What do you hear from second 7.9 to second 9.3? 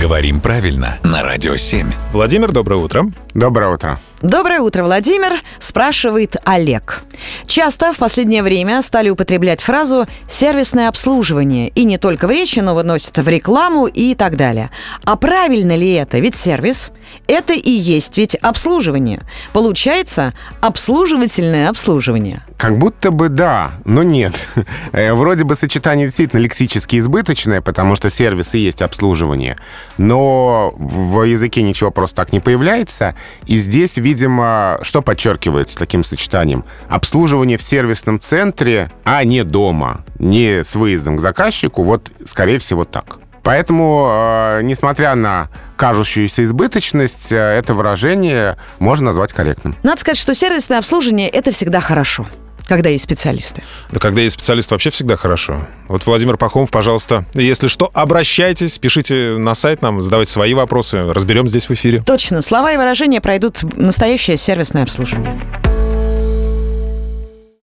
в последнее время стали